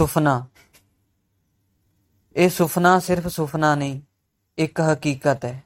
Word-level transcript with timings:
ਸੁਫਨਾ। 0.00 0.46
ਇਹ 2.36 2.48
ਸੁਫਨਾ 2.48 2.98
ਸਿਰਫ 2.98 3.28
ਸੁਫਨਾ 3.28 3.74
ਨਹੀਂ, 3.74 4.00
ਇੱਕ 4.58 4.80
ਹਕੀਕਤ 4.80 5.44
ਹੈ 5.44 5.64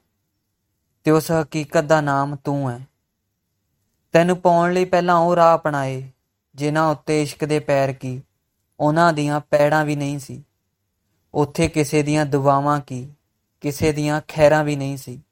ਤੇ 1.05 1.11
ਉਸ 1.11 1.31
ਹਕੀਕਤ 1.31 1.81
ਦਾ 1.81 2.01
ਨਾਮ 2.01 2.37
ਤੂੰ 2.37 2.71
ਹੈ। 2.71 2.87
ਤੈਨੂੰ 4.13 4.37
ਪਾਉਣ 4.37 4.73
ਲਈ 4.73 4.85
ਪਹਿਲਾਂ 4.85 5.17
ਉਹ 5.17 5.37
ਰਾਹ 5.37 5.59
ਅਪਣਾਏ, 5.59 6.11
ਜਿਨ੍ਹਾਂ 6.55 6.87
ਉੱਤੇ 6.87 7.23
ਇਸ਼ਕ 7.23 7.45
ਦੇ 7.45 7.59
ਪੈਰ 7.59 7.93
ਕੀ, 7.93 8.23
ਉਹਨਾਂ 8.81 9.13
ਦੀਆਂ 9.13 9.41
ਪੈੜਾਂ 9.41 9.85
ਵੀ 9.85 9.97
ਨਹੀਂ 9.97 10.19
ਸੀ। 10.19 10.45
ਉੱਥੇ 11.35 11.69
ਕਿਸੇ 11.69 12.03
ਦੀਆਂ 12.03 12.27
ਦੁਆਵਾਂ 12.27 12.81
ਕੀ, 12.81 13.13
ਕਿਸੇ 13.61 13.93
ਦੀਆਂ 13.93 14.21
ਖੈਰਾਂ 14.29 14.65
ਵੀ 14.65 14.77
ਨਹੀਂ 14.77 14.97
ਸੀ। 14.97 15.23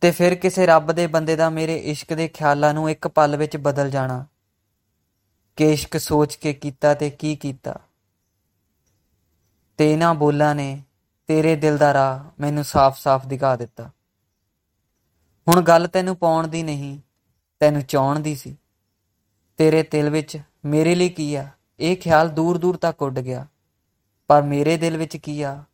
ਤੇ 0.00 0.10
ਫਿਰ 0.10 0.34
ਕਿਸੇ 0.34 0.66
ਰੱਬ 0.66 0.92
ਦੇ 0.92 1.06
ਬੰਦੇ 1.06 1.36
ਦਾ 1.36 1.50
ਮੇਰੇ 1.50 1.76
ਇਸ਼ਕ 1.76 2.14
ਦੇ 2.14 2.28
ਖਿਆਲਾਂ 2.28 2.74
ਨੂੰ 2.74 2.90
ਇੱਕ 2.90 3.08
ਪਲ 3.08 3.36
ਵਿੱਚ 3.36 3.56
ਬਦਲ 3.56 3.90
ਜਾਣਾ। 3.90 4.26
ਕਿ 5.56 5.72
ਇਸ਼ਕ 5.72 5.98
ਸੋਚ 5.98 6.34
ਕੇ 6.34 6.52
ਕੀਤਾ 6.52 6.94
ਤੇ 6.94 7.10
ਕੀ 7.10 7.36
ਕੀਤਾ? 7.36 7.80
ਤੇ 9.76 9.92
ਇਹਨਾਂ 9.92 10.14
ਬੋਲਾਂ 10.14 10.54
ਨੇ 10.54 10.82
ਤੇਰੇ 11.26 11.56
ਦਿਲ 11.56 11.78
ਦਾ 11.78 11.94
ਰਾਹ 11.94 12.24
ਮੈਨੂੰ 12.40 12.64
ਸਾਫ਼-ਸਾਫ਼ 12.64 13.26
ਦਿਖਾ 13.26 13.56
ਦਿੱਤਾ। 13.56 13.90
ਹੁਣ 15.48 15.62
ਗੱਲ 15.62 15.88
ਤੈਨੂੰ 15.88 16.16
ਪਾਉਣ 16.16 16.48
ਦੀ 16.48 16.62
ਨਹੀਂ, 16.62 17.00
ਤੈਨੂੰ 17.58 17.82
ਚਾਉਣ 17.82 18.20
ਦੀ 18.20 18.34
ਸੀ। 18.34 18.56
ਤੇਰੇ 19.56 19.82
ਦਿਲ 19.82 20.10
ਵਿੱਚ 20.10 20.38
ਮੇਰੇ 20.64 20.94
ਲਈ 20.94 21.08
ਕੀ 21.08 21.34
ਆ? 21.34 21.48
ਇਹ 21.80 21.96
ਖਿਆਲ 21.96 22.28
ਦੂਰ-ਦੂਰ 22.28 22.76
ਤੱਕ 22.76 23.02
ਉੱਡ 23.02 23.18
ਗਿਆ। 23.18 23.46
ਪਰ 24.28 24.42
ਮੇਰੇ 24.42 24.76
ਦਿਲ 24.76 24.96
ਵਿੱਚ 24.96 25.16
ਕੀ 25.16 25.42
ਆ? 25.42 25.64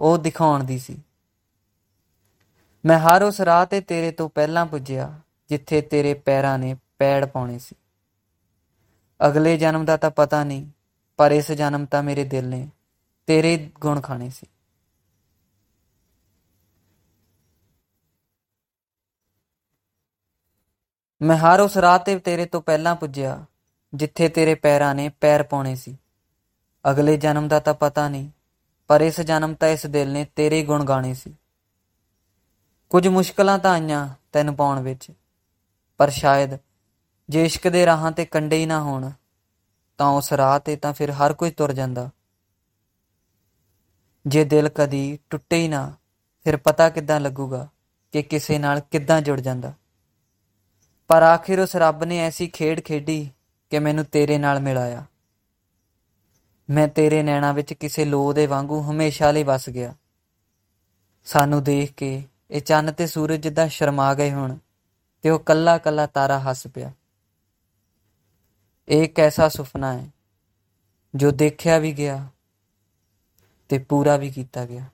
ਉਹ 0.00 0.18
ਦਿਖਾਉਣ 0.18 0.64
ਦੀ 0.64 0.78
ਸੀ। 0.78 1.02
ਮੈਂ 2.86 2.98
ਹਰ 2.98 3.22
ਉਸ 3.22 3.40
ਰਾਹ 3.40 3.66
ਤੇ 3.66 3.80
ਤੇਰੇ 3.80 4.10
ਤੋਂ 4.10 4.28
ਪਹਿਲਾਂ 4.28 4.66
ਪੁੱਜਿਆ, 4.66 5.20
ਜਿੱਥੇ 5.48 5.80
ਤੇਰੇ 5.80 6.14
ਪੈਰਾਂ 6.14 6.58
ਨੇ 6.58 6.76
ਪੈੜ 6.98 7.24
ਪਾਉਣੇ 7.24 7.58
ਸੀ। 7.58 7.76
ਅਗਲੇ 9.20 9.56
ਜਨਮ 9.56 9.84
ਦਾ 9.84 9.96
ਤਾਂ 9.96 10.10
ਪਤਾ 10.10 10.44
ਨਹੀਂ, 10.44 10.66
ਪਰ 11.16 11.32
ਇਸ 11.32 11.52
ਜਨਮ 11.52 11.86
ਤਾਂ 11.86 12.02
ਮੇਰੇ 12.02 12.24
ਦਿਲ 12.24 12.48
ਨੇ, 12.48 12.68
ਤੇਰੇ 13.26 13.70
ਗੁਣ 13.80 14.00
ਖਾਣੇ 14.00 14.30
ਸੀ। 14.30 14.46
ਮੈਂ 21.22 21.36
ਹਰ 21.36 21.60
ਉਸ 21.60 21.76
ਰਾਹ 21.76 21.98
ਤੇ 21.98 22.18
ਤੇਰੇ 22.18 22.46
ਤੋਂ 22.46 22.60
ਪਹਿਲਾਂ 22.62 22.96
ਪੁੱਜਿਆ, 22.96 23.44
ਜਿੱਥੇ 23.94 24.28
ਤੇਰੇ 24.28 24.54
ਪੈਰਾਂ 24.54 24.94
ਨੇ 24.94 25.08
ਪੈਰ 25.08 25.42
ਪਾਉਣੇ 25.42 25.74
ਸੀ। 25.74 25.96
ਅਗਲੇ 26.90 27.16
ਜਨਮ 27.16 27.48
ਦਾ 27.48 27.60
ਤਾਂ 27.60 27.74
ਪਤਾ 27.74 28.08
ਨਹੀਂ, 28.08 28.30
ਪਰ 28.88 29.00
ਇਸ 29.00 29.20
ਜਨਮ 29.20 29.54
ਤਾਂ 29.54 29.68
ਇਸ 29.68 29.86
ਦਿਲ 29.86 30.12
ਨੇ 30.12 30.26
ਤੇਰੇ 30.36 30.62
ਗੁਣ 30.62 30.84
ਗਾਣੇ 30.84 31.14
ਸੀ। 31.14 31.34
ਕੁਝ 32.90 33.08
ਮੁਸ਼ਕਲਾਂ 33.08 33.58
ਤਾਂ 33.58 33.72
ਆਈਆਂ 33.72 34.08
ਤੈਨੂੰ 34.32 34.54
ਪਾਉਣ 34.56 34.80
ਵਿੱਚ, 34.80 35.10
ਪਰ 35.98 36.10
ਸ਼ਾਇਦ 36.10 36.56
ਜੇ 37.28 37.44
ਇਸ਼ਕ 37.44 37.68
ਦੇ 37.68 37.86
ਰਾਹਾਂ 37.86 38.12
ਤੇ 38.12 38.24
ਕੰਡੇ 38.24 38.58
ਹੀ 38.58 38.66
ਨਾ 38.66 38.82
ਹੋਣ, 38.82 39.10
ਤਾਂ 39.98 40.06
ਉਸ 40.06 40.32
ਰਾਹ 40.32 40.58
ਤੇ 40.58 40.76
ਤਾਂ 40.76 40.92
ਫਿਰ 40.92 41.10
ਹਰ 41.10 41.32
ਕੋਈ 41.32 41.50
ਤੁਰ 41.50 41.72
ਜਾਂਦਾ। 41.72 42.10
ਜੇ 44.26 44.44
ਦਿਲ 44.44 44.68
ਕਦੀ 44.68 45.18
ਟੁੱਟੇ 45.30 45.56
ਹੀ 45.56 45.68
ਨਾ, 45.68 45.92
ਫਿਰ 46.44 46.56
ਪਤਾ 46.56 46.88
ਕਿੱਦਾਂ 46.88 47.20
ਲੱਗੂਗਾ 47.20 47.68
ਕਿ 48.12 48.22
ਕਿਸੇ 48.22 48.58
ਨਾਲ 48.58 48.80
ਕਿੱਦਾਂ 48.80 49.20
ਜੁੜ 49.20 49.40
ਜਾਂਦਾ। 49.40 49.72
ਪਰ 51.08 51.22
ਆਖਿਰ 51.22 51.60
ਉਸ 51.60 51.76
ਰੱਬ 51.76 52.04
ਨੇ 52.04 52.18
ਐਸੀ 52.18 52.46
ਖੇਡ 52.46 52.80
ਖੇਡੀ 52.80 53.30
ਕਿ 53.70 53.78
ਮੈਨੂੰ 53.78 54.04
ਤੇਰੇ 54.04 54.38
ਨਾਲ 54.38 54.60
ਮਿਲਾਇਆ। 54.60 55.04
ਮੈਂ 56.70 56.88
ਤੇਰੇ 56.88 57.22
ਨੈਣਾ 57.22 57.52
ਵਿੱਚ 57.52 57.72
ਕਿਸੇ 57.72 58.04
ਲੋ 58.04 58.32
ਦੇ 58.32 58.46
ਵਾਂਗੂ 58.46 58.90
ਹਮੇਸ਼ਾ 58.90 59.30
ਲਈ 59.30 59.42
ਵਸ 59.42 59.70
ਗਿਆ। 59.70 59.94
ਸਾਨੂੰ 61.24 61.64
ਦੇਖ 61.64 61.92
ਕੇ 61.92 62.24
ਇਹ 62.50 62.60
ਚੰਨ 62.60 62.92
ਤੇ 62.92 63.06
ਸੂਰਜ 63.06 63.42
ਜਿੱਦਾਂ 63.42 63.68
ਸ਼ਰਮਾ 63.68 64.14
ਗਏ 64.14 64.30
ਹੁਣ 64.30 64.58
ਤੇ 65.22 65.30
ਉਹ 65.30 65.38
ਕੱਲਾ 65.38 65.78
ਕੱਲਾ 65.78 66.06
ਤਾਰਾ 66.06 66.38
ਹੱਸ 66.40 66.66
ਪਿਆ। 66.66 66.92
ਇਹ 68.88 69.02
ਇੱਕ 69.04 69.20
ਐਸਾ 69.20 69.48
ਸੁਪਨਾ 69.48 69.92
ਹੈ 69.92 70.10
ਜੋ 71.14 71.30
ਦੇਖਿਆ 71.30 71.78
ਵੀ 71.78 71.92
ਗਿਆ 71.92 72.28
ਤੇ 73.70 73.78
ਪੂਰਾ 73.78 74.16
ਵੀ 74.16 74.30
ਕੀਤਾ 74.30 74.66
ਗਿਆ। 74.66 74.84